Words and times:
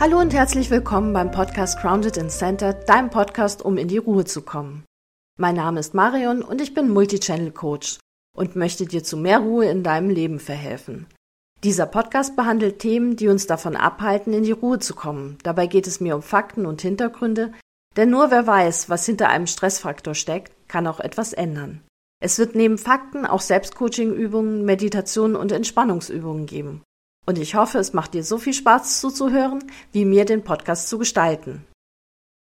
Hallo 0.00 0.18
und 0.18 0.32
herzlich 0.32 0.70
willkommen 0.70 1.12
beim 1.12 1.30
Podcast 1.30 1.78
Grounded 1.78 2.16
in 2.16 2.30
Center, 2.30 2.72
deinem 2.72 3.10
Podcast, 3.10 3.60
um 3.60 3.76
in 3.76 3.86
die 3.86 3.98
Ruhe 3.98 4.24
zu 4.24 4.40
kommen. 4.40 4.82
Mein 5.36 5.56
Name 5.56 5.78
ist 5.78 5.92
Marion 5.92 6.40
und 6.40 6.62
ich 6.62 6.72
bin 6.72 6.88
Multichannel 6.88 7.50
Coach 7.50 7.98
und 8.34 8.56
möchte 8.56 8.86
dir 8.86 9.04
zu 9.04 9.18
mehr 9.18 9.40
Ruhe 9.40 9.66
in 9.66 9.82
deinem 9.82 10.08
Leben 10.08 10.40
verhelfen. 10.40 11.04
Dieser 11.64 11.84
Podcast 11.84 12.34
behandelt 12.34 12.78
Themen, 12.78 13.16
die 13.16 13.28
uns 13.28 13.46
davon 13.46 13.76
abhalten, 13.76 14.32
in 14.32 14.44
die 14.44 14.52
Ruhe 14.52 14.78
zu 14.78 14.94
kommen. 14.94 15.36
Dabei 15.42 15.66
geht 15.66 15.86
es 15.86 16.00
mir 16.00 16.16
um 16.16 16.22
Fakten 16.22 16.64
und 16.64 16.80
Hintergründe, 16.80 17.52
denn 17.94 18.08
nur 18.08 18.30
wer 18.30 18.46
weiß, 18.46 18.88
was 18.88 19.04
hinter 19.04 19.28
einem 19.28 19.46
Stressfaktor 19.46 20.14
steckt, 20.14 20.54
kann 20.66 20.86
auch 20.86 21.00
etwas 21.00 21.34
ändern. 21.34 21.82
Es 22.22 22.38
wird 22.38 22.54
neben 22.54 22.78
Fakten 22.78 23.26
auch 23.26 23.42
Selbstcoaching-Übungen, 23.42 24.64
Meditationen 24.64 25.36
und 25.36 25.52
Entspannungsübungen 25.52 26.46
geben. 26.46 26.80
Und 27.26 27.38
ich 27.38 27.54
hoffe, 27.54 27.78
es 27.78 27.92
macht 27.92 28.14
dir 28.14 28.24
so 28.24 28.38
viel 28.38 28.54
Spaß 28.54 29.00
zuzuhören, 29.00 29.64
wie 29.92 30.04
mir 30.04 30.24
den 30.24 30.42
Podcast 30.42 30.88
zu 30.88 30.98
gestalten. 30.98 31.64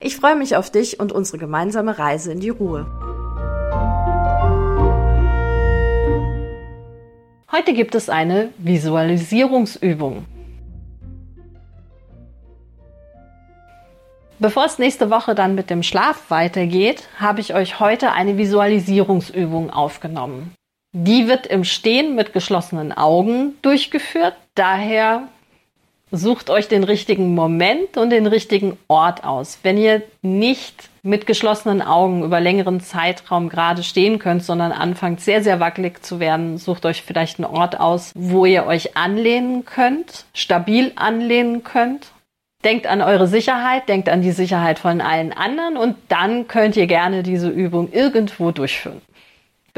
Ich 0.01 0.15
freue 0.15 0.35
mich 0.35 0.55
auf 0.55 0.69
dich 0.69 0.99
und 0.99 1.11
unsere 1.11 1.37
gemeinsame 1.37 1.99
Reise 1.99 2.31
in 2.31 2.39
die 2.39 2.49
Ruhe. 2.49 2.85
Heute 7.51 7.73
gibt 7.73 7.95
es 7.95 8.09
eine 8.09 8.53
Visualisierungsübung. 8.57 10.25
Bevor 14.41 14.63
es 14.63 14.79
nächste 14.79 15.09
Woche 15.09 15.35
dann 15.35 15.55
mit 15.55 15.69
dem 15.69 15.83
Schlaf 15.83 16.29
weitergeht, 16.29 17.09
habe 17.19 17.41
ich 17.41 17.53
euch 17.53 17.81
heute 17.81 18.13
eine 18.13 18.37
Visualisierungsübung 18.37 19.69
aufgenommen. 19.69 20.53
Die 20.91 21.27
wird 21.27 21.45
im 21.45 21.63
Stehen 21.63 22.15
mit 22.15 22.33
geschlossenen 22.33 22.91
Augen 22.91 23.53
durchgeführt. 23.61 24.35
Daher 24.55 25.27
sucht 26.11 26.49
euch 26.49 26.67
den 26.67 26.83
richtigen 26.83 27.35
Moment 27.35 27.95
und 27.95 28.09
den 28.09 28.25
richtigen 28.25 28.75
Ort 28.87 29.23
aus. 29.23 29.59
Wenn 29.61 29.77
ihr 29.77 30.01
nicht 30.23 30.89
mit 31.03 31.27
geschlossenen 31.27 31.83
Augen 31.83 32.23
über 32.23 32.39
längeren 32.39 32.81
Zeitraum 32.81 33.49
gerade 33.49 33.83
stehen 33.83 34.17
könnt, 34.17 34.43
sondern 34.43 34.71
anfangt 34.71 35.21
sehr, 35.21 35.43
sehr 35.43 35.59
wackelig 35.59 36.03
zu 36.03 36.19
werden, 36.19 36.57
sucht 36.57 36.87
euch 36.87 37.03
vielleicht 37.03 37.37
einen 37.37 37.53
Ort 37.53 37.79
aus, 37.79 38.11
wo 38.15 38.47
ihr 38.47 38.65
euch 38.65 38.97
anlehnen 38.97 39.65
könnt, 39.65 40.25
stabil 40.33 40.91
anlehnen 40.95 41.63
könnt. 41.63 42.07
Denkt 42.65 42.87
an 42.87 43.01
eure 43.01 43.27
Sicherheit, 43.27 43.87
denkt 43.87 44.09
an 44.09 44.21
die 44.21 44.31
Sicherheit 44.31 44.79
von 44.79 44.99
allen 44.99 45.31
anderen 45.31 45.77
und 45.77 45.95
dann 46.09 46.47
könnt 46.47 46.75
ihr 46.75 46.87
gerne 46.87 47.23
diese 47.23 47.47
Übung 47.47 47.93
irgendwo 47.93 48.51
durchführen. 48.51 49.01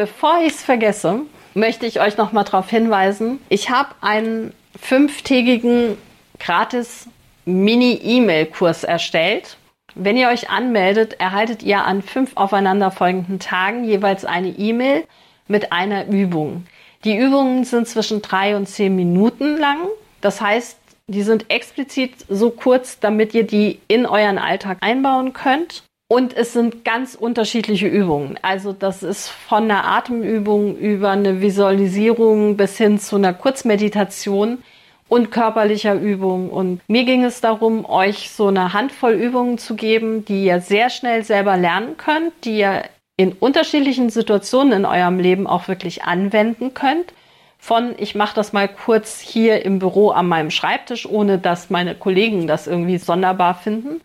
Bevor 0.02 0.40
ich 0.44 0.54
es 0.54 0.64
vergesse, 0.64 1.20
möchte 1.54 1.86
ich 1.86 2.02
euch 2.02 2.18
noch 2.18 2.32
mal 2.32 2.44
darauf 2.44 2.68
hinweisen, 2.68 3.40
ich 3.50 3.70
habe 3.70 3.90
einen 4.02 4.52
fünftägigen 4.76 5.96
gratis 6.40 7.08
Mini-E-Mail-Kurs 7.46 8.84
erstellt. 8.84 9.58
Wenn 9.94 10.18
ihr 10.18 10.30
euch 10.30 10.50
anmeldet, 10.50 11.20
erhaltet 11.20 11.62
ihr 11.62 11.86
an 11.86 12.02
fünf 12.02 12.32
aufeinanderfolgenden 12.34 13.38
Tagen 13.38 13.84
jeweils 13.84 14.26
eine 14.26 14.48
E-Mail 14.48 15.04
mit 15.48 15.72
einer 15.72 16.08
Übung. 16.08 16.66
Die 17.04 17.16
Übungen 17.16 17.64
sind 17.64 17.88
zwischen 17.88 18.24
drei 18.24 18.56
und 18.56 18.68
zehn 18.68 18.96
Minuten 18.96 19.56
lang. 19.56 19.82
Das 20.20 20.42
heißt, 20.42 20.80
die 21.06 21.22
sind 21.22 21.52
explizit 21.52 22.26
so 22.28 22.50
kurz, 22.50 23.00
damit 23.00 23.36
ihr 23.36 23.46
die 23.46 23.80
in 23.88 24.08
euren 24.08 24.40
Alltag 24.40 24.80
einbauen 24.82 25.34
könnt. 25.34 25.84
Und 26.12 26.36
es 26.36 26.52
sind 26.52 26.84
ganz 26.84 27.16
unterschiedliche 27.16 27.88
Übungen. 27.88 28.38
Also 28.42 28.74
das 28.74 29.02
ist 29.02 29.30
von 29.30 29.64
einer 29.64 29.86
Atemübung 29.86 30.76
über 30.76 31.12
eine 31.12 31.40
Visualisierung 31.40 32.58
bis 32.58 32.78
hin 32.78 33.00
zu 33.00 33.16
einer 33.16 33.34
Kurzmeditation 33.34 34.62
und 35.08 35.32
körperlicher 35.32 35.94
Übung. 35.94 36.50
Und 36.50 36.82
mir 36.90 37.06
ging 37.06 37.24
es 37.24 37.40
darum, 37.40 37.86
euch 37.86 38.30
so 38.30 38.48
eine 38.48 38.74
Handvoll 38.74 39.14
Übungen 39.14 39.58
zu 39.58 39.76
geben, 39.76 40.26
die 40.26 40.44
ihr 40.44 40.60
sehr 40.60 40.90
schnell 40.90 41.24
selber 41.24 41.56
lernen 41.56 41.96
könnt, 41.96 42.34
die 42.44 42.58
ihr 42.58 42.84
in 43.16 43.32
unterschiedlichen 43.32 44.10
Situationen 44.10 44.74
in 44.74 44.86
eurem 44.86 45.18
Leben 45.18 45.48
auch 45.48 45.70
wirklich 45.70 46.04
anwenden 46.04 46.74
könnt. 46.74 47.14
Von 47.58 47.96
ich 47.98 48.16
mache 48.16 48.36
das 48.36 48.52
mal 48.52 48.68
kurz 48.68 49.22
hier 49.22 49.64
im 49.64 49.80
Büro 49.80 50.10
an 50.10 50.28
meinem 50.28 50.52
Schreibtisch, 50.52 51.06
ohne 51.06 51.38
dass 51.38 51.70
meine 51.70 51.96
Kollegen 51.96 52.48
das 52.48 52.68
irgendwie 52.68 52.98
sonderbar 52.98 53.56
finden 53.56 54.02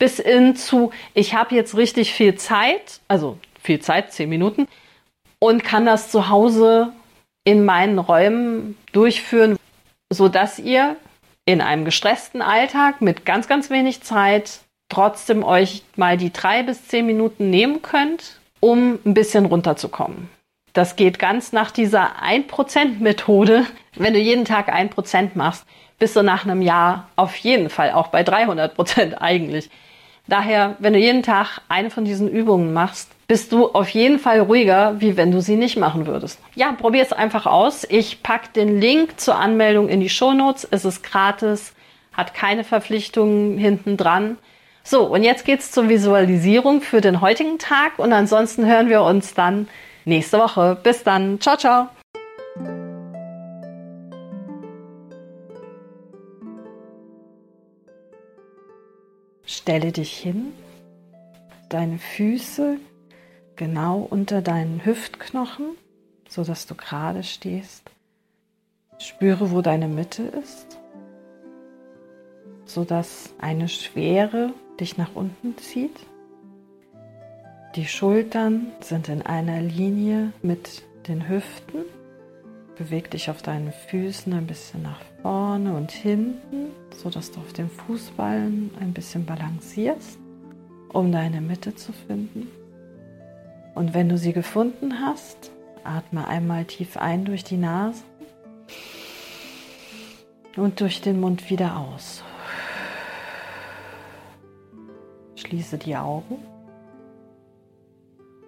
bis 0.00 0.16
hin 0.16 0.56
zu, 0.56 0.90
ich 1.14 1.34
habe 1.34 1.54
jetzt 1.54 1.76
richtig 1.76 2.12
viel 2.12 2.34
Zeit, 2.34 3.00
also 3.06 3.38
viel 3.62 3.80
Zeit, 3.80 4.12
zehn 4.12 4.28
Minuten, 4.28 4.66
und 5.38 5.62
kann 5.62 5.86
das 5.86 6.10
zu 6.10 6.28
Hause 6.28 6.92
in 7.44 7.64
meinen 7.64 7.98
Räumen 7.98 8.76
durchführen, 8.92 9.56
sodass 10.10 10.58
ihr 10.58 10.96
in 11.44 11.60
einem 11.60 11.84
gestressten 11.84 12.42
Alltag 12.42 13.00
mit 13.02 13.24
ganz, 13.24 13.46
ganz 13.46 13.70
wenig 13.70 14.02
Zeit 14.02 14.60
trotzdem 14.88 15.44
euch 15.44 15.84
mal 15.96 16.16
die 16.16 16.32
drei 16.32 16.62
bis 16.62 16.88
zehn 16.88 17.06
Minuten 17.06 17.50
nehmen 17.50 17.82
könnt, 17.82 18.40
um 18.58 18.98
ein 19.04 19.14
bisschen 19.14 19.44
runterzukommen. 19.44 20.30
Das 20.72 20.96
geht 20.96 21.18
ganz 21.18 21.52
nach 21.52 21.70
dieser 21.70 22.22
1%-Methode. 22.22 23.66
Wenn 23.96 24.14
du 24.14 24.18
jeden 24.18 24.44
Tag 24.44 24.72
1% 24.74 25.30
machst, 25.34 25.66
bist 25.98 26.16
du 26.16 26.22
nach 26.22 26.44
einem 26.44 26.62
Jahr 26.62 27.08
auf 27.16 27.36
jeden 27.36 27.68
Fall 27.68 27.92
auch 27.92 28.08
bei 28.08 28.22
300% 28.22 29.18
eigentlich. 29.18 29.68
Daher, 30.30 30.76
wenn 30.78 30.92
du 30.92 30.98
jeden 31.00 31.24
Tag 31.24 31.60
eine 31.68 31.90
von 31.90 32.04
diesen 32.04 32.28
Übungen 32.28 32.72
machst, 32.72 33.10
bist 33.26 33.50
du 33.50 33.66
auf 33.66 33.88
jeden 33.88 34.20
Fall 34.20 34.38
ruhiger, 34.38 35.00
wie 35.00 35.16
wenn 35.16 35.32
du 35.32 35.40
sie 35.40 35.56
nicht 35.56 35.76
machen 35.76 36.06
würdest. 36.06 36.38
Ja, 36.54 36.70
probier 36.70 37.02
es 37.02 37.12
einfach 37.12 37.46
aus. 37.46 37.84
Ich 37.90 38.22
pack 38.22 38.54
den 38.54 38.80
Link 38.80 39.18
zur 39.18 39.34
Anmeldung 39.34 39.88
in 39.88 39.98
die 39.98 40.08
Shownotes. 40.08 40.68
Es 40.70 40.84
ist 40.84 41.02
gratis, 41.02 41.72
hat 42.12 42.32
keine 42.32 42.62
Verpflichtungen 42.62 43.58
hinten 43.58 43.96
dran. 43.96 44.38
So, 44.84 45.02
und 45.02 45.24
jetzt 45.24 45.44
geht's 45.44 45.72
zur 45.72 45.88
Visualisierung 45.88 46.80
für 46.80 47.00
den 47.00 47.20
heutigen 47.20 47.58
Tag 47.58 47.98
und 47.98 48.12
ansonsten 48.12 48.66
hören 48.66 48.88
wir 48.88 49.02
uns 49.02 49.34
dann 49.34 49.66
nächste 50.04 50.38
Woche. 50.38 50.78
Bis 50.80 51.02
dann. 51.02 51.40
Ciao, 51.40 51.56
ciao. 51.56 51.88
Stelle 59.60 59.92
dich 59.92 60.16
hin, 60.16 60.54
deine 61.68 61.98
Füße 61.98 62.78
genau 63.56 63.98
unter 63.98 64.40
deinen 64.40 64.86
Hüftknochen, 64.86 65.76
sodass 66.30 66.64
du 66.64 66.74
gerade 66.74 67.22
stehst. 67.22 67.90
Spüre, 68.96 69.50
wo 69.50 69.60
deine 69.60 69.86
Mitte 69.86 70.22
ist, 70.22 70.78
sodass 72.64 73.34
eine 73.38 73.68
Schwere 73.68 74.54
dich 74.80 74.96
nach 74.96 75.14
unten 75.14 75.58
zieht. 75.58 76.06
Die 77.76 77.86
Schultern 77.86 78.72
sind 78.80 79.10
in 79.10 79.20
einer 79.20 79.60
Linie 79.60 80.32
mit 80.40 80.84
den 81.06 81.28
Hüften. 81.28 81.84
Beweg 82.80 83.10
dich 83.10 83.28
auf 83.28 83.42
deinen 83.42 83.72
Füßen 83.72 84.32
ein 84.32 84.46
bisschen 84.46 84.80
nach 84.80 85.02
vorne 85.20 85.74
und 85.74 85.90
hinten, 85.90 86.70
sodass 86.96 87.30
du 87.30 87.38
auf 87.38 87.52
den 87.52 87.68
Fußballen 87.68 88.70
ein 88.80 88.94
bisschen 88.94 89.26
balancierst, 89.26 90.18
um 90.90 91.12
deine 91.12 91.42
Mitte 91.42 91.74
zu 91.74 91.92
finden. 91.92 92.48
Und 93.74 93.92
wenn 93.92 94.08
du 94.08 94.16
sie 94.16 94.32
gefunden 94.32 94.98
hast, 94.98 95.50
atme 95.84 96.26
einmal 96.26 96.64
tief 96.64 96.96
ein 96.96 97.26
durch 97.26 97.44
die 97.44 97.58
Nase 97.58 98.02
und 100.56 100.80
durch 100.80 101.02
den 101.02 101.20
Mund 101.20 101.50
wieder 101.50 101.76
aus. 101.76 102.24
Schließe 105.36 105.76
die 105.76 105.96
Augen 105.96 106.38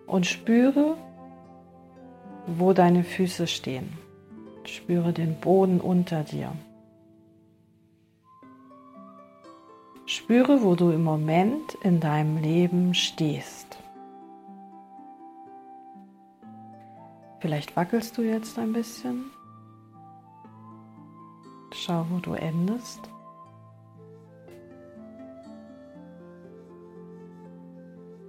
und 0.07 0.25
spüre, 0.25 0.97
wo 2.47 2.73
deine 2.73 3.05
Füße 3.05 3.47
stehen. 3.47 4.02
Spüre 4.65 5.13
den 5.13 5.39
Boden 5.41 5.81
unter 5.81 6.23
dir. 6.23 6.53
Spüre, 10.07 10.63
wo 10.63 10.75
du 10.75 10.91
im 10.91 11.05
Moment 11.05 11.75
in 11.83 12.01
deinem 12.01 12.37
Leben 12.37 12.95
stehst. 12.95 13.79
Vielleicht 17.41 17.75
wackelst 17.77 18.17
du 18.19 18.23
jetzt 18.23 18.59
ein 18.59 18.73
bisschen. 18.73 19.31
Schau, 21.73 22.07
wo 22.11 22.19
du 22.19 22.35
endest. 22.35 23.01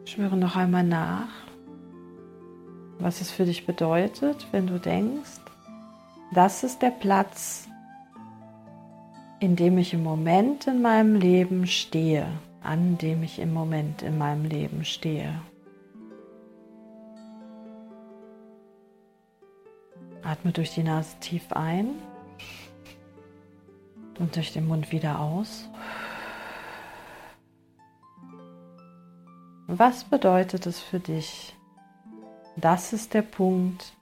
Spüre 0.06 0.38
noch 0.38 0.56
einmal 0.56 0.84
nach, 0.84 1.30
was 3.00 3.20
es 3.20 3.32
für 3.32 3.46
dich 3.46 3.66
bedeutet, 3.66 4.48
wenn 4.52 4.68
du 4.68 4.80
denkst, 4.80 5.42
das 6.34 6.64
ist 6.64 6.82
der 6.82 6.90
Platz, 6.90 7.68
in 9.40 9.56
dem 9.56 9.78
ich 9.78 9.94
im 9.94 10.02
Moment 10.02 10.66
in 10.66 10.82
meinem 10.82 11.14
Leben 11.14 11.68
stehe, 11.68 12.26
an 12.64 12.98
dem 12.98 13.22
ich 13.22 13.38
im 13.38 13.54
Moment 13.54 14.02
in 14.02 14.18
meinem 14.18 14.46
Leben 14.46 14.84
stehe. 14.84 15.40
Atme 20.24 20.52
durch 20.54 20.74
die 20.74 20.82
Nase 20.82 21.16
tief 21.20 21.52
ein 21.52 21.90
und 24.18 24.36
durch 24.36 24.54
den 24.54 24.66
Mund 24.66 24.92
wieder 24.92 25.20
aus. 25.20 25.70
Was 29.68 30.04
bedeutet 30.04 30.66
es 30.66 30.80
für 30.80 31.00
dich? 31.00 31.56
Das 32.56 32.92
ist 32.92 33.14
der 33.14 33.22
Punkt, 33.22 33.94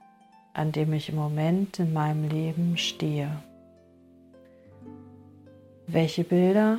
an 0.54 0.72
dem 0.72 0.92
ich 0.92 1.08
im 1.08 1.16
Moment 1.16 1.78
in 1.78 1.92
meinem 1.92 2.28
Leben 2.28 2.76
stehe. 2.76 3.42
Welche 5.86 6.24
Bilder, 6.24 6.78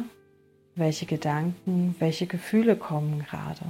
welche 0.75 1.06
Gedanken, 1.06 1.96
welche 2.00 2.28
Gefühle 2.28 2.75
kommen 2.75 3.20
gerade? 3.20 3.66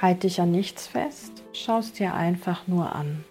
Halt 0.00 0.24
dich 0.24 0.40
an 0.40 0.50
nichts 0.50 0.88
fest, 0.88 1.44
schaust 1.52 1.98
dir 1.98 2.14
einfach 2.14 2.66
nur 2.66 2.94
an. 2.94 3.24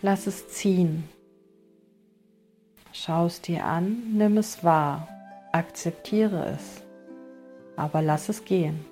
Lass 0.00 0.28
es 0.28 0.46
ziehen. 0.48 1.08
Schau 2.92 3.26
es 3.26 3.40
dir 3.40 3.64
an, 3.64 4.14
nimm 4.14 4.38
es 4.38 4.62
wahr, 4.62 5.08
akzeptiere 5.52 6.54
es, 6.54 6.82
aber 7.76 8.02
lass 8.02 8.28
es 8.28 8.44
gehen. 8.44 8.84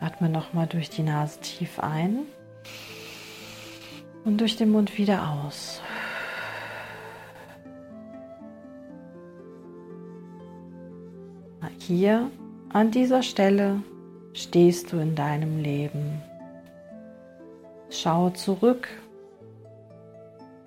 Atme 0.00 0.28
nochmal 0.28 0.66
durch 0.66 0.90
die 0.90 1.02
Nase 1.02 1.40
tief 1.40 1.80
ein 1.80 2.20
und 4.24 4.40
durch 4.40 4.56
den 4.56 4.70
Mund 4.70 4.98
wieder 4.98 5.28
aus. 5.30 5.80
Hier 11.88 12.30
an 12.74 12.90
dieser 12.90 13.22
Stelle 13.22 13.82
stehst 14.34 14.92
du 14.92 14.98
in 14.98 15.14
deinem 15.14 15.62
Leben. 15.62 16.20
Schau 17.88 18.28
zurück, 18.28 18.88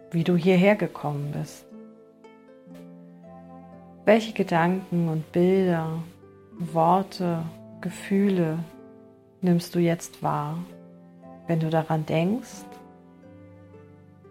wie 0.10 0.24
du 0.24 0.36
hierher 0.36 0.76
gekommen 0.76 1.32
bist. 1.32 1.71
Welche 4.14 4.34
Gedanken 4.34 5.08
und 5.08 5.32
Bilder, 5.32 6.04
Worte, 6.60 7.46
Gefühle 7.80 8.60
nimmst 9.40 9.74
du 9.74 9.80
jetzt 9.80 10.22
wahr, 10.22 10.58
wenn 11.48 11.62
du 11.62 11.70
daran 11.70 12.06
denkst, 12.06 12.66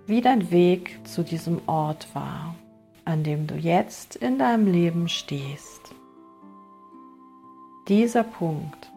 wie 0.06 0.20
dein 0.20 0.50
Weg 0.50 1.00
zu 1.04 1.22
diesem 1.22 1.62
Ort 1.66 2.14
war, 2.14 2.54
an 3.06 3.24
dem 3.24 3.46
du 3.46 3.54
jetzt 3.54 4.16
in 4.16 4.38
deinem 4.38 4.70
Leben 4.70 5.08
stehst? 5.08 5.94
Dieser 7.88 8.24
Punkt 8.24 8.92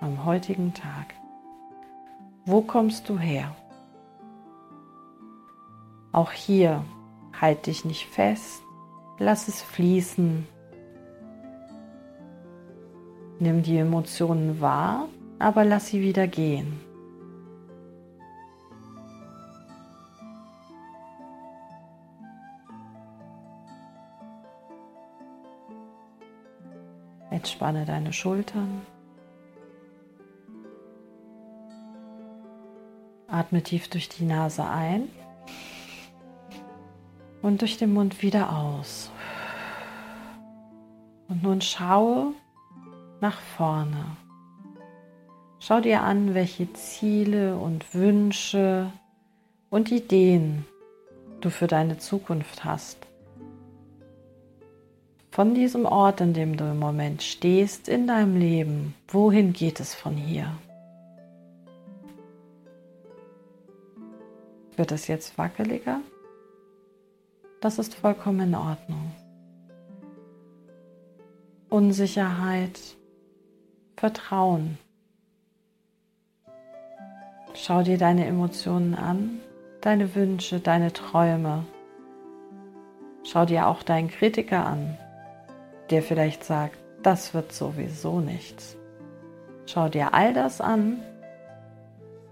am 0.00 0.24
heutigen 0.24 0.72
Tag. 0.72 1.12
Wo 2.46 2.62
kommst 2.62 3.10
du 3.10 3.18
her? 3.18 3.54
Auch 6.12 6.32
hier 6.32 6.82
halt 7.38 7.66
dich 7.66 7.84
nicht 7.84 8.06
fest, 8.06 8.62
lass 9.18 9.48
es 9.48 9.62
fließen. 9.62 10.46
Nimm 13.40 13.62
die 13.62 13.78
Emotionen 13.78 14.60
wahr, 14.60 15.08
aber 15.38 15.64
lass 15.64 15.88
sie 15.88 16.00
wieder 16.00 16.26
gehen. 16.26 16.80
Entspanne 27.30 27.84
deine 27.84 28.12
Schultern. 28.12 28.82
Atme 33.28 33.62
tief 33.62 33.88
durch 33.88 34.08
die 34.08 34.24
Nase 34.24 34.64
ein 34.64 35.08
und 37.42 37.60
durch 37.60 37.76
den 37.76 37.92
Mund 37.92 38.22
wieder 38.22 38.56
aus. 38.56 39.10
Und 41.28 41.42
nun 41.42 41.60
schaue 41.60 42.32
nach 43.20 43.40
vorne. 43.40 44.16
Schau 45.60 45.80
dir 45.80 46.02
an, 46.02 46.34
welche 46.34 46.72
Ziele 46.72 47.56
und 47.56 47.94
Wünsche 47.94 48.92
und 49.70 49.90
Ideen 49.90 50.64
du 51.40 51.50
für 51.50 51.66
deine 51.66 51.98
Zukunft 51.98 52.64
hast. 52.64 52.98
Von 55.30 55.54
diesem 55.54 55.84
Ort, 55.84 56.20
an 56.20 56.32
dem 56.32 56.56
du 56.56 56.64
im 56.64 56.78
Moment 56.78 57.22
stehst 57.22 57.88
in 57.88 58.06
deinem 58.06 58.36
Leben, 58.36 58.94
wohin 59.08 59.52
geht 59.52 59.78
es 59.78 59.94
von 59.94 60.16
hier? 60.16 60.52
Wird 64.76 64.92
es 64.92 65.06
jetzt 65.06 65.36
wackeliger? 65.38 66.00
Das 67.60 67.78
ist 67.78 67.94
vollkommen 67.96 68.40
in 68.40 68.54
Ordnung. 68.54 69.10
Unsicherheit, 71.68 72.78
Vertrauen. 73.96 74.78
Schau 77.54 77.82
dir 77.82 77.98
deine 77.98 78.26
Emotionen 78.26 78.94
an, 78.94 79.40
deine 79.80 80.14
Wünsche, 80.14 80.60
deine 80.60 80.92
Träume. 80.92 81.64
Schau 83.24 83.44
dir 83.44 83.66
auch 83.66 83.82
deinen 83.82 84.08
Kritiker 84.08 84.64
an, 84.64 84.96
der 85.90 86.02
vielleicht 86.02 86.44
sagt, 86.44 86.78
das 87.02 87.34
wird 87.34 87.52
sowieso 87.52 88.20
nichts. 88.20 88.76
Schau 89.66 89.88
dir 89.88 90.14
all 90.14 90.32
das 90.32 90.60
an, 90.60 91.02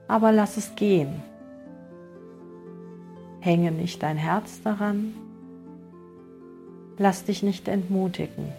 aber 0.07 0.31
lass 0.31 0.57
es 0.57 0.77
gehen. 0.77 1.23
Hänge 3.47 3.71
nicht 3.71 4.03
dein 4.03 4.17
Herz 4.17 4.61
daran. 4.63 5.15
Lass 6.99 7.25
dich 7.25 7.45
nicht 7.45 7.69
entmutigen. 7.69 8.53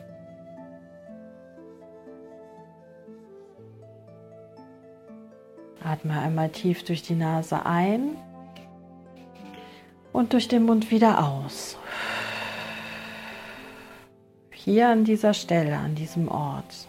Atme 5.84 6.18
einmal 6.18 6.50
tief 6.50 6.86
durch 6.86 7.02
die 7.02 7.16
Nase 7.16 7.66
ein 7.66 8.16
und 10.14 10.32
durch 10.32 10.48
den 10.48 10.64
Mund 10.64 10.90
wieder 10.90 11.22
aus. 11.22 11.78
Hier 14.52 14.88
an 14.88 15.04
dieser 15.04 15.34
Stelle, 15.34 15.76
an 15.78 15.96
diesem 15.96 16.30
Ort, 16.30 16.88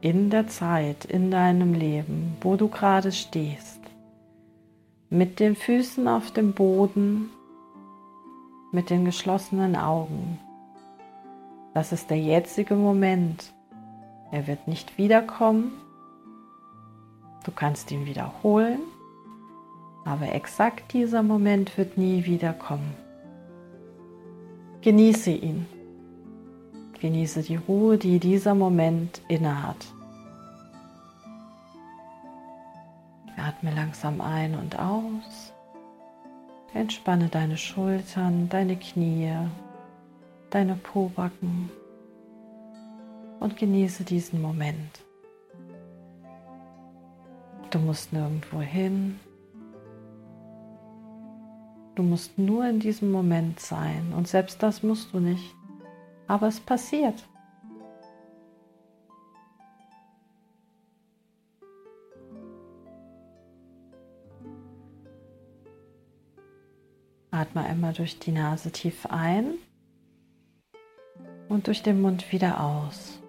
in 0.00 0.30
der 0.30 0.46
Zeit, 0.46 1.04
in 1.04 1.30
deinem 1.30 1.74
Leben, 1.74 2.38
wo 2.40 2.56
du 2.56 2.68
gerade 2.68 3.12
stehst, 3.12 3.73
mit 5.14 5.38
den 5.38 5.54
Füßen 5.54 6.08
auf 6.08 6.32
dem 6.32 6.52
Boden, 6.52 7.30
mit 8.72 8.90
den 8.90 9.04
geschlossenen 9.04 9.76
Augen. 9.76 10.40
Das 11.72 11.92
ist 11.92 12.10
der 12.10 12.18
jetzige 12.18 12.74
Moment. 12.74 13.52
Er 14.32 14.48
wird 14.48 14.66
nicht 14.66 14.98
wiederkommen. 14.98 15.72
Du 17.44 17.52
kannst 17.52 17.92
ihn 17.92 18.06
wiederholen, 18.06 18.80
aber 20.04 20.32
exakt 20.32 20.92
dieser 20.92 21.22
Moment 21.22 21.78
wird 21.78 21.96
nie 21.96 22.24
wiederkommen. 22.24 22.94
Genieße 24.80 25.30
ihn. 25.30 25.66
Genieße 27.00 27.42
die 27.42 27.56
Ruhe, 27.56 27.98
die 27.98 28.18
dieser 28.18 28.56
Moment 28.56 29.22
innehat. 29.28 29.93
Atme 33.36 33.74
langsam 33.74 34.20
ein 34.20 34.54
und 34.54 34.78
aus. 34.78 35.52
Entspanne 36.72 37.28
deine 37.28 37.56
Schultern, 37.56 38.48
deine 38.48 38.76
Knie, 38.76 39.32
deine 40.50 40.74
Pobacken 40.74 41.70
und 43.40 43.56
genieße 43.56 44.04
diesen 44.04 44.40
Moment. 44.40 45.00
Du 47.70 47.78
musst 47.78 48.12
nirgendwo 48.12 48.60
hin. 48.60 49.18
Du 51.94 52.02
musst 52.02 52.38
nur 52.38 52.66
in 52.66 52.80
diesem 52.80 53.10
Moment 53.12 53.60
sein 53.60 54.12
und 54.16 54.26
selbst 54.28 54.62
das 54.62 54.82
musst 54.82 55.12
du 55.12 55.20
nicht. 55.20 55.54
Aber 56.26 56.48
es 56.48 56.58
passiert. 56.58 57.24
Atme 67.44 67.62
einmal 67.62 67.92
durch 67.92 68.18
die 68.18 68.32
Nase 68.32 68.70
tief 68.70 69.04
ein 69.10 69.58
und 71.50 71.66
durch 71.66 71.82
den 71.82 72.00
Mund 72.00 72.32
wieder 72.32 72.58
aus. 72.58 73.20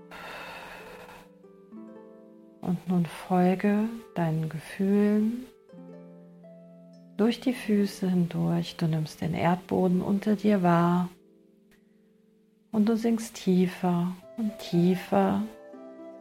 Und 2.62 2.88
nun 2.88 3.06
folge 3.06 3.90
deinen 4.16 4.48
Gefühlen 4.48 5.46
durch 7.18 7.42
die 7.42 7.52
Füße 7.52 8.10
hindurch. 8.10 8.78
Du 8.78 8.88
nimmst 8.88 9.20
den 9.20 9.34
Erdboden 9.34 10.02
unter 10.02 10.38
dir 10.38 10.64
wahr 10.64 11.10
und 12.72 12.88
du 12.88 12.96
sinkst 12.96 13.36
tiefer 13.36 14.16
und 14.38 14.58
tiefer 14.60 15.44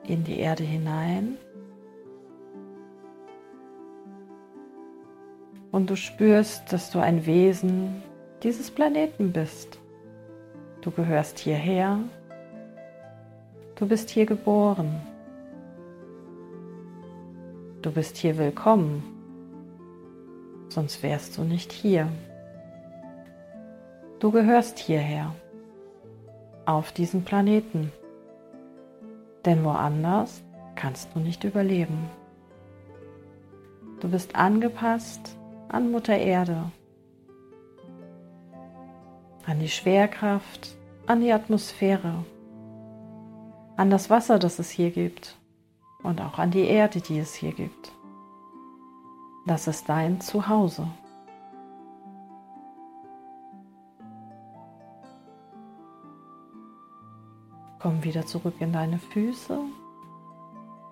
in 0.02 0.24
die 0.24 0.40
Erde 0.40 0.64
hinein 0.64 1.36
Und 5.74 5.90
du 5.90 5.96
spürst, 5.96 6.72
dass 6.72 6.92
du 6.92 7.00
ein 7.00 7.26
Wesen 7.26 8.00
dieses 8.44 8.70
Planeten 8.70 9.32
bist. 9.32 9.80
Du 10.82 10.92
gehörst 10.92 11.40
hierher. 11.40 11.98
Du 13.74 13.88
bist 13.88 14.08
hier 14.08 14.24
geboren. 14.24 15.00
Du 17.82 17.90
bist 17.90 18.16
hier 18.18 18.38
willkommen. 18.38 19.02
Sonst 20.68 21.02
wärst 21.02 21.38
du 21.38 21.42
nicht 21.42 21.72
hier. 21.72 22.06
Du 24.20 24.30
gehörst 24.30 24.78
hierher. 24.78 25.34
Auf 26.66 26.92
diesen 26.92 27.24
Planeten. 27.24 27.90
Denn 29.44 29.64
woanders 29.64 30.40
kannst 30.76 31.08
du 31.16 31.18
nicht 31.18 31.42
überleben. 31.42 32.08
Du 33.98 34.08
bist 34.08 34.36
angepasst 34.36 35.36
an 35.74 35.90
Mutter 35.90 36.16
Erde, 36.16 36.70
an 39.44 39.58
die 39.58 39.68
Schwerkraft, 39.68 40.76
an 41.06 41.20
die 41.20 41.32
Atmosphäre, 41.32 42.24
an 43.76 43.90
das 43.90 44.08
Wasser, 44.08 44.38
das 44.38 44.60
es 44.60 44.70
hier 44.70 44.92
gibt 44.92 45.36
und 46.04 46.20
auch 46.20 46.38
an 46.38 46.52
die 46.52 46.64
Erde, 46.64 47.00
die 47.00 47.18
es 47.18 47.34
hier 47.34 47.52
gibt. 47.52 47.90
Das 49.48 49.66
ist 49.66 49.88
dein 49.88 50.20
Zuhause. 50.20 50.86
Komm 57.80 58.04
wieder 58.04 58.24
zurück 58.24 58.54
in 58.60 58.72
deine 58.72 59.00
Füße. 59.00 59.58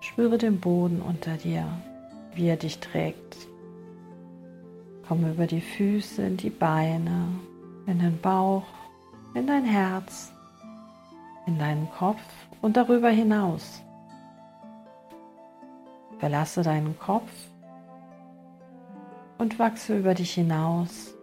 Spüre 0.01 0.37
den 0.37 0.59
Boden 0.59 1.01
unter 1.01 1.37
dir, 1.37 1.65
wie 2.35 2.49
er 2.49 2.57
dich 2.57 2.79
trägt. 2.79 3.52
Komm 5.13 5.29
über 5.29 5.45
die 5.45 5.61
Füße 5.61 6.23
in 6.23 6.37
die 6.37 6.49
Beine, 6.49 7.27
in 7.85 7.99
den 7.99 8.19
Bauch, 8.19 8.63
in 9.35 9.45
dein 9.45 9.63
Herz, 9.63 10.33
in 11.45 11.59
deinen 11.59 11.87
Kopf 11.91 12.23
und 12.63 12.75
darüber 12.75 13.09
hinaus. 13.09 13.83
Verlasse 16.17 16.63
deinen 16.63 16.97
Kopf 16.97 17.29
und 19.37 19.59
wachse 19.59 19.99
über 19.99 20.15
dich 20.15 20.33
hinaus, 20.33 21.13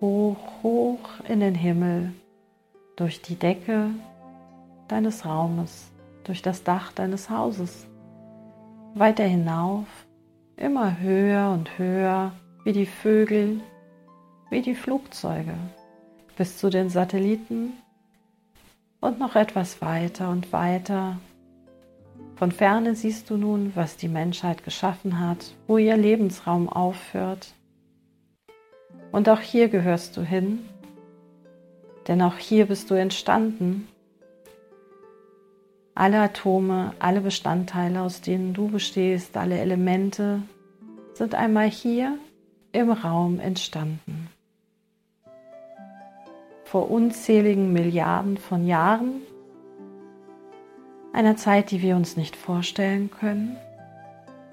hoch, 0.00 0.62
hoch 0.62 1.18
in 1.26 1.40
den 1.40 1.56
Himmel, 1.56 2.12
durch 2.94 3.20
die 3.20 3.34
Decke 3.34 3.90
deines 4.86 5.26
Raumes, 5.26 5.90
durch 6.22 6.40
das 6.40 6.62
Dach 6.62 6.92
deines 6.92 7.28
Hauses, 7.28 7.88
weiter 8.94 9.24
hinauf, 9.24 9.88
immer 10.56 11.00
höher 11.00 11.50
und 11.50 11.78
höher, 11.78 12.30
wie 12.64 12.72
die 12.72 12.86
Vögel, 12.86 13.60
wie 14.50 14.62
die 14.62 14.74
Flugzeuge, 14.74 15.54
bis 16.36 16.58
zu 16.58 16.68
den 16.68 16.90
Satelliten 16.90 17.72
und 19.00 19.18
noch 19.18 19.34
etwas 19.36 19.80
weiter 19.80 20.30
und 20.30 20.52
weiter. 20.52 21.18
Von 22.36 22.52
ferne 22.52 22.94
siehst 22.94 23.30
du 23.30 23.36
nun, 23.36 23.72
was 23.74 23.96
die 23.96 24.08
Menschheit 24.08 24.64
geschaffen 24.64 25.20
hat, 25.20 25.54
wo 25.66 25.78
ihr 25.78 25.96
Lebensraum 25.96 26.68
aufhört. 26.68 27.54
Und 29.12 29.28
auch 29.28 29.40
hier 29.40 29.68
gehörst 29.68 30.16
du 30.16 30.22
hin, 30.22 30.60
denn 32.08 32.22
auch 32.22 32.36
hier 32.36 32.66
bist 32.66 32.90
du 32.90 32.94
entstanden. 32.94 33.88
Alle 35.94 36.20
Atome, 36.20 36.94
alle 36.98 37.20
Bestandteile, 37.20 38.00
aus 38.00 38.20
denen 38.20 38.54
du 38.54 38.68
bestehst, 38.68 39.36
alle 39.36 39.58
Elemente 39.58 40.42
sind 41.14 41.34
einmal 41.34 41.68
hier 41.68 42.18
im 42.72 42.90
Raum 42.90 43.40
entstanden 43.40 44.30
vor 46.70 46.88
unzähligen 46.88 47.72
Milliarden 47.72 48.36
von 48.36 48.64
Jahren, 48.64 49.22
einer 51.12 51.36
Zeit, 51.36 51.72
die 51.72 51.82
wir 51.82 51.96
uns 51.96 52.16
nicht 52.16 52.36
vorstellen 52.36 53.10
können, 53.10 53.56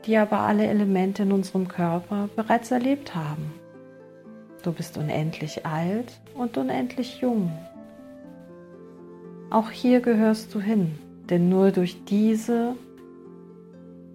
die 0.08 0.18
aber 0.18 0.40
alle 0.40 0.66
Elemente 0.66 1.22
in 1.22 1.32
unserem 1.32 1.68
Körper 1.68 2.28
bereits 2.36 2.72
erlebt 2.72 3.14
haben. 3.14 3.54
Du 4.64 4.72
bist 4.72 4.98
unendlich 4.98 5.68
alt 5.68 6.20
und 6.34 6.58
unendlich 6.58 7.22
jung. 7.22 7.52
Auch 9.52 9.70
hier 9.70 10.02
gehörst 10.02 10.56
du 10.56 10.60
hin, 10.60 10.98
denn 11.30 11.50
nur 11.50 11.70
durch 11.70 12.04
diese 12.06 12.74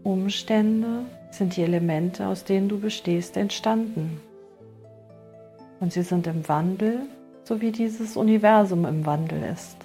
Umstände 0.02 1.04
sind 1.33 1.57
die 1.57 1.62
Elemente, 1.62 2.27
aus 2.27 2.45
denen 2.45 2.69
du 2.69 2.79
bestehst, 2.79 3.37
entstanden. 3.37 4.21
Und 5.81 5.93
sie 5.93 6.03
sind 6.03 6.27
im 6.27 6.49
Wandel 6.49 7.01
so 7.45 7.61
wie 7.61 7.73
dieses 7.73 8.17
Universum 8.17 8.85
im 8.85 9.05
Wandel 9.05 9.43
ist. 9.43 9.77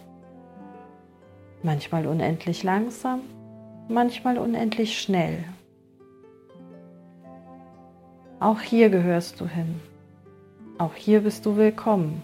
Manchmal 1.63 2.05
unendlich 2.05 2.63
langsam, 2.63 3.21
manchmal 3.87 4.37
unendlich 4.37 5.01
schnell. 5.01 5.43
Auch 8.39 8.61
hier 8.61 8.89
gehörst 8.89 9.41
du 9.41 9.47
hin. 9.47 9.81
Auch 10.77 10.93
hier 10.93 11.21
bist 11.21 11.45
du 11.45 11.57
willkommen. 11.57 12.23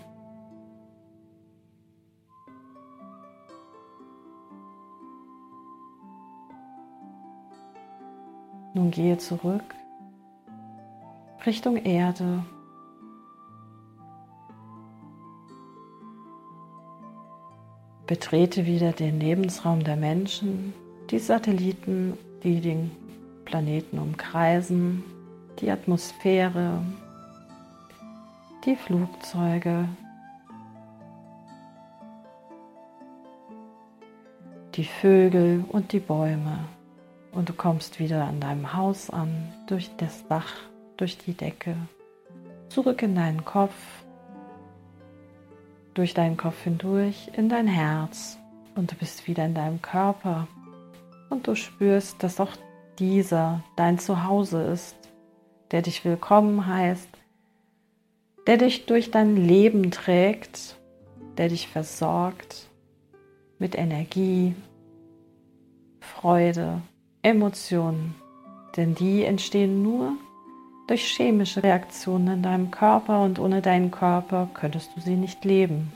Nun 8.84 8.92
gehe 8.92 9.18
zurück 9.18 9.64
Richtung 11.46 11.78
Erde 11.78 12.44
Betrete 18.08 18.66
wieder 18.66 18.92
den 18.92 19.22
Lebensraum 19.22 19.86
der 19.86 19.96
Menschen, 19.96 20.74
die 21.10 21.20
Satelliten, 21.20 22.18
die 22.44 22.60
den 22.60 22.92
Planeten 23.46 24.00
umkreisen, 24.00 25.02
die 25.60 25.72
Atmosphäre, 25.72 26.82
die 28.66 28.76
Flugzeuge, 28.76 29.88
die 34.76 34.84
Vögel 34.84 35.64
und 35.70 35.94
die 35.94 36.02
Bäume. 36.02 36.60
Und 37.34 37.50
du 37.50 37.54
kommst 37.54 38.00
wieder 38.00 38.26
an 38.26 38.40
deinem 38.40 38.74
Haus 38.74 39.10
an, 39.10 39.52
durch 39.68 39.90
das 39.98 40.28
Dach, 40.28 40.54
durch 40.98 41.18
die 41.18 41.34
Decke, 41.34 41.76
zurück 42.70 43.02
in 43.02 43.16
deinen 43.16 43.44
Kopf, 43.44 43.74
durch 45.96 46.14
deinen 46.14 46.38
Kopf 46.38 46.62
hindurch 46.64 47.32
in 47.36 47.50
dein 47.50 47.68
Herz. 47.68 48.38
Und 48.76 48.92
du 48.92 48.96
bist 48.96 49.28
wieder 49.28 49.46
in 49.46 49.56
deinem 49.56 49.82
Körper. 49.82 50.48
Und 51.30 51.48
du 51.48 51.56
spürst, 51.56 52.22
dass 52.22 52.40
auch 52.40 52.52
dieser 53.00 53.64
dein 53.76 53.98
Zuhause 53.98 54.62
ist, 54.64 54.96
der 55.72 55.82
dich 55.82 56.06
willkommen 56.06 56.68
heißt, 56.68 57.10
der 58.46 58.58
dich 58.58 58.86
durch 58.86 59.10
dein 59.10 59.36
Leben 59.36 59.90
trägt, 59.90 60.78
der 61.38 61.50
dich 61.50 61.68
versorgt 61.68 62.70
mit 63.58 63.76
Energie, 63.76 64.56
Freude, 66.00 66.82
Emotionen, 67.24 68.16
denn 68.76 68.96
die 68.96 69.24
entstehen 69.24 69.82
nur 69.82 70.18
durch 70.88 71.06
chemische 71.06 71.64
Reaktionen 71.64 72.28
in 72.28 72.44
deinem 72.44 72.70
Körper 72.70 73.22
und 73.22 73.40
ohne 73.40 73.62
deinen 73.62 73.92
Körper 73.92 74.50
könntest 74.54 74.92
du 74.94 75.00
sie 75.00 75.16
nicht 75.16 75.46
leben. 75.46 75.94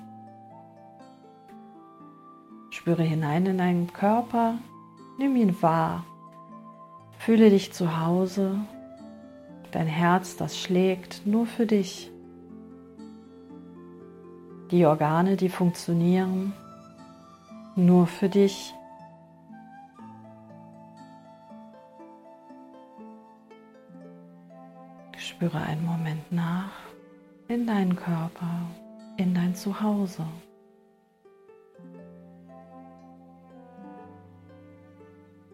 Spüre 2.69 3.03
hinein 3.03 3.45
in 3.45 3.57
deinen 3.57 3.91
Körper, 3.91 4.55
nimm 5.17 5.35
ihn 5.35 5.61
wahr, 5.61 6.05
fühle 7.19 7.49
dich 7.49 7.73
zu 7.73 7.99
Hause, 7.99 8.59
dein 9.71 9.87
Herz, 9.87 10.37
das 10.37 10.57
schlägt 10.57 11.25
nur 11.25 11.45
für 11.45 11.65
dich. 11.65 12.09
Die 14.71 14.85
Organe, 14.85 15.35
die 15.35 15.49
funktionieren 15.49 16.53
nur 17.75 18.07
für 18.07 18.29
dich. 18.29 18.73
Spüre 25.37 25.61
einen 25.61 25.85
Moment 25.85 26.31
nach 26.31 26.71
in 27.47 27.67
deinen 27.67 27.95
Körper, 27.95 28.71
in 29.17 29.35
dein 29.35 29.53
Zuhause. 29.53 30.25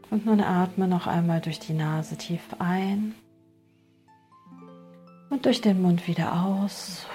Und 0.10 0.26
nun 0.26 0.40
atme 0.40 0.88
noch 0.88 1.06
einmal 1.06 1.42
durch 1.42 1.60
die 1.60 1.74
Nase 1.74 2.16
tief 2.16 2.42
ein 2.60 3.14
und 5.30 5.46
durch 5.46 5.60
den 5.60 5.82
Mund 5.82 6.08
wieder 6.08 6.46
aus. 6.46 7.06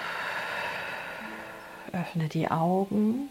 Öffne 1.91 2.27
die 2.27 2.51
Augen 2.51 3.29